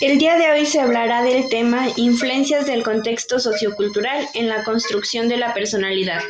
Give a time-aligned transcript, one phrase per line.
[0.00, 5.28] El día de hoy se hablará del tema Influencias del contexto sociocultural en la construcción
[5.28, 6.20] de la personalidad.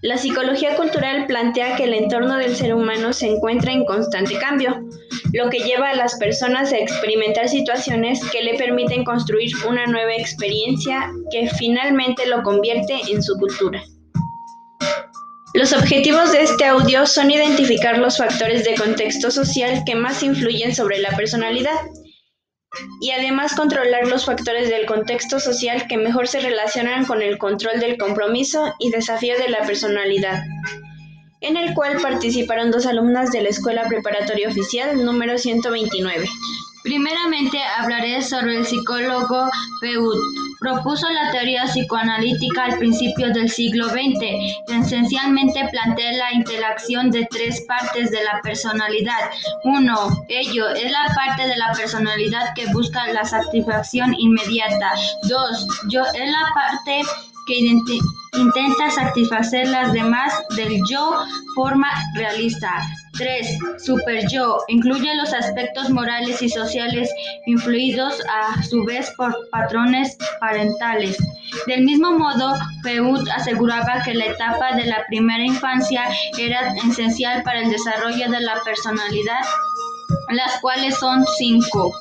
[0.00, 4.80] La psicología cultural plantea que el entorno del ser humano se encuentra en constante cambio,
[5.34, 10.14] lo que lleva a las personas a experimentar situaciones que le permiten construir una nueva
[10.14, 13.82] experiencia que finalmente lo convierte en su cultura.
[15.52, 20.74] Los objetivos de este audio son identificar los factores de contexto social que más influyen
[20.74, 21.74] sobre la personalidad
[23.00, 27.80] y además controlar los factores del contexto social que mejor se relacionan con el control
[27.80, 30.42] del compromiso y desafío de la personalidad,
[31.40, 36.28] en el cual participaron dos alumnas de la Escuela Preparatoria Oficial número 129.
[36.82, 39.48] Primeramente hablaré sobre el psicólogo
[39.80, 40.18] Freud.
[40.60, 44.66] Propuso la teoría psicoanalítica al principio del siglo XX.
[44.68, 49.30] Esencialmente plantea la interacción de tres partes de la personalidad.
[49.64, 54.92] Uno, ello es la parte de la personalidad que busca la satisfacción inmediata.
[55.28, 57.02] Dos, yo es la parte
[57.46, 62.86] que intenta satisfacer las demás del yo forma realista.
[63.20, 63.58] 3.
[63.76, 67.10] Super yo incluye los aspectos morales y sociales
[67.44, 71.18] influidos a su vez por patrones parentales.
[71.66, 77.60] Del mismo modo, Freud aseguraba que la etapa de la primera infancia era esencial para
[77.60, 79.40] el desarrollo de la personalidad,
[80.30, 81.92] las cuales son cinco.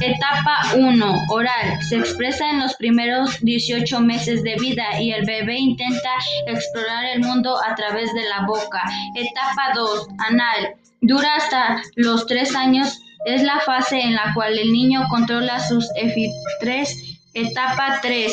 [0.00, 1.22] Etapa 1.
[1.28, 1.82] Oral.
[1.88, 6.10] Se expresa en los primeros 18 meses de vida y el bebé intenta
[6.46, 8.82] explorar el mundo a través de la boca.
[9.14, 10.08] Etapa 2.
[10.28, 10.74] Anal.
[11.00, 13.00] Dura hasta los 3 años.
[13.24, 16.88] Es la fase en la cual el niño controla sus F3.
[17.34, 18.32] Etapa 3.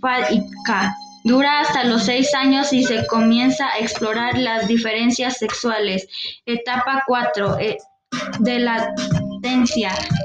[0.00, 0.94] Fálica.
[1.24, 6.08] Dura hasta los 6 años y se comienza a explorar las diferencias sexuales.
[6.46, 7.58] Etapa 4.
[7.60, 7.78] Eh,
[8.40, 8.94] de la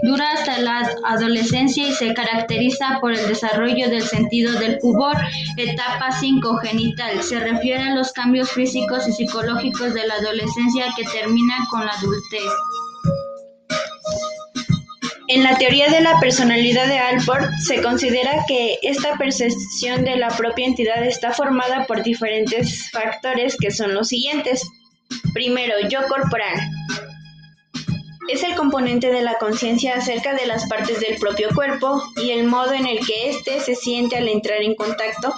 [0.03, 5.15] Dura hasta la adolescencia y se caracteriza por el desarrollo del sentido del pudor.
[5.57, 6.57] Etapa 5.
[6.57, 7.21] Genital.
[7.21, 11.91] Se refiere a los cambios físicos y psicológicos de la adolescencia que terminan con la
[11.91, 12.51] adultez.
[15.27, 20.29] En la teoría de la personalidad de Alford se considera que esta percepción de la
[20.29, 24.67] propia entidad está formada por diferentes factores que son los siguientes.
[25.33, 26.59] Primero, yo corporal
[28.31, 32.45] es el componente de la conciencia acerca de las partes del propio cuerpo y el
[32.45, 35.33] modo en el que éste se siente al entrar en contacto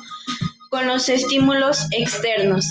[0.69, 2.65] con los estímulos externos.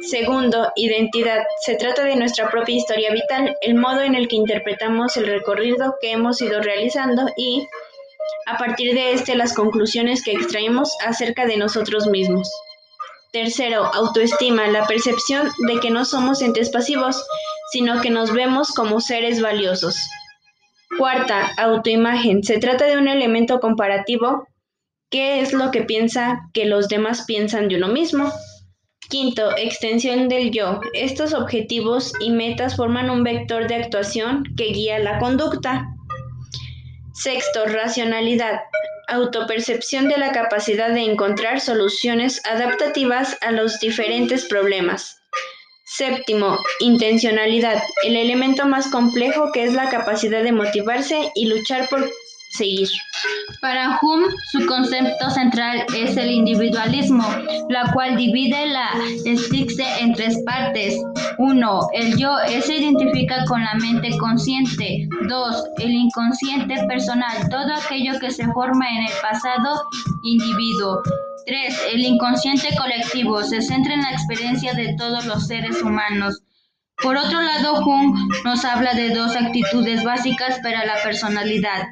[0.00, 1.44] Segundo, identidad.
[1.64, 5.96] Se trata de nuestra propia historia vital, el modo en el que interpretamos el recorrido
[6.00, 7.66] que hemos ido realizando y,
[8.46, 12.50] a partir de este, las conclusiones que extraemos acerca de nosotros mismos.
[13.32, 17.22] Tercero, autoestima, la percepción de que no somos entes pasivos,
[17.72, 19.98] sino que nos vemos como seres valiosos.
[20.98, 22.42] Cuarta, autoimagen.
[22.42, 24.46] Se trata de un elemento comparativo.
[25.10, 28.32] ¿Qué es lo que piensa que los demás piensan de uno mismo?
[29.08, 30.80] Quinto, extensión del yo.
[30.94, 35.86] Estos objetivos y metas forman un vector de actuación que guía la conducta.
[37.14, 38.62] Sexto, racionalidad.
[39.08, 45.20] Autopercepción de la capacidad de encontrar soluciones adaptativas a los diferentes problemas.
[45.96, 52.10] Séptimo, intencionalidad, el elemento más complejo que es la capacidad de motivarse y luchar por
[52.50, 52.88] seguir.
[53.60, 57.24] Para Hume, su concepto central es el individualismo,
[57.70, 58.90] la cual divide la
[59.24, 61.00] estique en tres partes.
[61.38, 61.88] 1.
[61.94, 62.30] El yo
[62.62, 65.08] se identifica con la mente consciente.
[65.28, 65.64] 2.
[65.78, 69.82] El inconsciente personal, todo aquello que se forma en el pasado
[70.22, 71.02] individuo.
[71.46, 71.74] 3.
[71.92, 76.42] El inconsciente colectivo se centra en la experiencia de todos los seres humanos.
[77.00, 81.88] Por otro lado, Jung nos habla de dos actitudes básicas para la personalidad.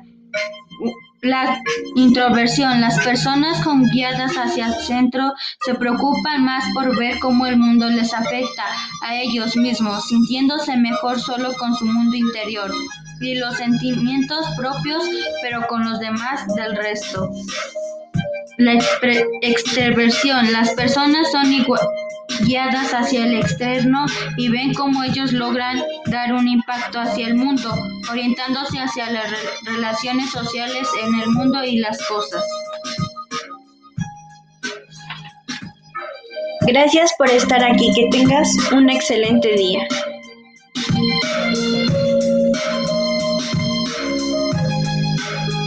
[1.23, 1.63] La
[1.95, 2.81] introversión.
[2.81, 5.33] Las personas con guiadas hacia el centro
[5.65, 8.65] se preocupan más por ver cómo el mundo les afecta
[9.03, 12.73] a ellos mismos, sintiéndose mejor solo con su mundo interior
[13.21, 15.05] y los sentimientos propios,
[15.43, 17.31] pero con los demás del resto.
[18.57, 18.79] La
[19.43, 20.53] extroversión.
[20.53, 21.53] Las personas son
[22.47, 24.07] guiadas hacia el externo
[24.37, 27.75] y ven cómo ellos logran dar un impacto hacia el mundo,
[28.11, 29.31] orientándose hacia las
[29.65, 32.45] relaciones sociales en el mundo y las cosas.
[36.67, 37.93] Gracias por estar aquí.
[37.95, 39.87] Que tengas un excelente día.